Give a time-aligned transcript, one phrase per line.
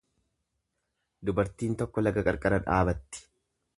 [1.29, 3.27] Dubartiin tokko laga qarqara dhaabatti.